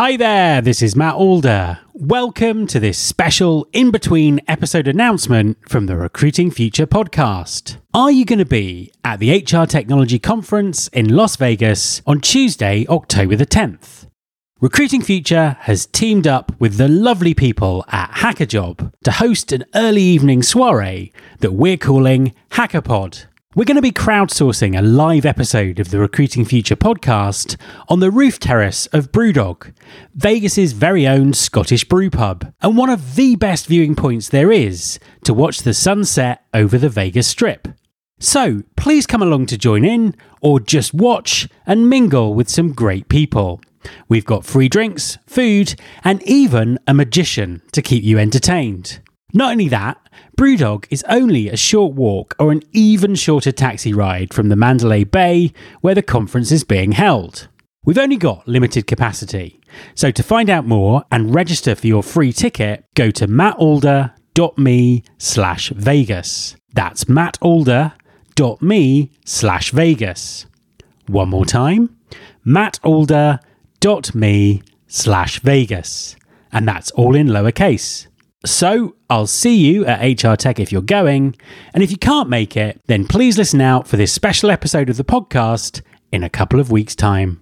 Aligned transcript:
Hi 0.00 0.16
there, 0.16 0.62
this 0.62 0.80
is 0.80 0.96
Matt 0.96 1.16
Alder. 1.16 1.80
Welcome 1.92 2.66
to 2.68 2.80
this 2.80 2.96
special 2.96 3.68
in 3.74 3.90
between 3.90 4.40
episode 4.48 4.88
announcement 4.88 5.58
from 5.68 5.84
the 5.84 5.94
Recruiting 5.94 6.50
Future 6.50 6.86
podcast. 6.86 7.76
Are 7.92 8.10
you 8.10 8.24
going 8.24 8.38
to 8.38 8.46
be 8.46 8.94
at 9.04 9.18
the 9.18 9.30
HR 9.30 9.66
Technology 9.66 10.18
Conference 10.18 10.88
in 10.88 11.14
Las 11.14 11.36
Vegas 11.36 12.00
on 12.06 12.22
Tuesday, 12.22 12.86
October 12.88 13.36
the 13.36 13.44
10th? 13.44 14.06
Recruiting 14.62 15.02
Future 15.02 15.58
has 15.60 15.84
teamed 15.84 16.26
up 16.26 16.58
with 16.58 16.78
the 16.78 16.88
lovely 16.88 17.34
people 17.34 17.84
at 17.88 18.10
Hackajob 18.10 18.94
to 19.04 19.12
host 19.12 19.52
an 19.52 19.66
early 19.74 20.00
evening 20.00 20.42
soiree 20.42 21.12
that 21.40 21.52
we're 21.52 21.76
calling 21.76 22.32
Hack 22.52 22.72
A 22.72 22.80
Pod. 22.80 23.26
We're 23.56 23.64
going 23.64 23.74
to 23.74 23.82
be 23.82 23.90
crowdsourcing 23.90 24.78
a 24.78 24.80
live 24.80 25.26
episode 25.26 25.80
of 25.80 25.90
the 25.90 25.98
Recruiting 25.98 26.44
Future 26.44 26.76
podcast 26.76 27.56
on 27.88 27.98
the 27.98 28.12
roof 28.12 28.38
terrace 28.38 28.86
of 28.92 29.10
Brewdog, 29.10 29.74
Vegas's 30.14 30.72
very 30.72 31.04
own 31.04 31.32
Scottish 31.32 31.82
brew 31.82 32.10
pub, 32.10 32.54
and 32.62 32.76
one 32.76 32.90
of 32.90 33.16
the 33.16 33.34
best 33.34 33.66
viewing 33.66 33.96
points 33.96 34.28
there 34.28 34.52
is 34.52 35.00
to 35.24 35.34
watch 35.34 35.62
the 35.62 35.74
sunset 35.74 36.44
over 36.54 36.78
the 36.78 36.88
Vegas 36.88 37.26
Strip. 37.26 37.66
So 38.20 38.62
please 38.76 39.04
come 39.04 39.20
along 39.20 39.46
to 39.46 39.58
join 39.58 39.84
in, 39.84 40.14
or 40.40 40.60
just 40.60 40.94
watch 40.94 41.48
and 41.66 41.90
mingle 41.90 42.34
with 42.34 42.48
some 42.48 42.72
great 42.72 43.08
people. 43.08 43.60
We've 44.08 44.24
got 44.24 44.46
free 44.46 44.68
drinks, 44.68 45.18
food, 45.26 45.74
and 46.04 46.22
even 46.22 46.78
a 46.86 46.94
magician 46.94 47.62
to 47.72 47.82
keep 47.82 48.04
you 48.04 48.16
entertained. 48.16 49.00
Not 49.32 49.52
only 49.52 49.68
that, 49.68 49.96
Brewdog 50.36 50.86
is 50.90 51.04
only 51.08 51.48
a 51.48 51.56
short 51.56 51.94
walk 51.94 52.34
or 52.38 52.50
an 52.50 52.62
even 52.72 53.14
shorter 53.14 53.52
taxi 53.52 53.92
ride 53.92 54.34
from 54.34 54.48
the 54.48 54.56
Mandalay 54.56 55.04
Bay 55.04 55.52
where 55.80 55.94
the 55.94 56.02
conference 56.02 56.50
is 56.50 56.64
being 56.64 56.90
held. 56.92 57.46
We've 57.84 57.98
only 57.98 58.16
got 58.16 58.48
limited 58.48 58.86
capacity, 58.86 59.60
so 59.94 60.10
to 60.10 60.22
find 60.22 60.48
out 60.50 60.66
more 60.66 61.04
and 61.10 61.34
register 61.34 61.74
for 61.74 61.86
your 61.86 62.02
free 62.02 62.30
ticket, 62.32 62.84
go 62.94 63.10
to 63.12 63.26
mattalder.me 63.26 65.04
slash 65.18 65.70
Vegas. 65.70 66.56
That's 66.72 67.04
mattalder.me 67.04 69.10
slash 69.24 69.70
Vegas. 69.70 70.46
One 71.06 71.30
more 71.30 71.46
time, 71.46 71.96
mattalder.me 72.46 74.62
slash 74.86 75.40
Vegas. 75.40 76.16
And 76.52 76.68
that's 76.68 76.90
all 76.92 77.14
in 77.14 77.26
lowercase. 77.28 78.06
So 78.44 78.96
I'll 79.10 79.26
see 79.26 79.56
you 79.56 79.84
at 79.84 80.24
HR 80.24 80.34
Tech 80.34 80.58
if 80.58 80.72
you're 80.72 80.82
going. 80.82 81.36
And 81.74 81.82
if 81.82 81.90
you 81.90 81.98
can't 81.98 82.28
make 82.28 82.56
it, 82.56 82.80
then 82.86 83.06
please 83.06 83.36
listen 83.36 83.60
out 83.60 83.86
for 83.86 83.96
this 83.96 84.12
special 84.12 84.50
episode 84.50 84.88
of 84.88 84.96
the 84.96 85.04
podcast 85.04 85.82
in 86.10 86.22
a 86.22 86.30
couple 86.30 86.58
of 86.58 86.70
weeks' 86.70 86.96
time. 86.96 87.38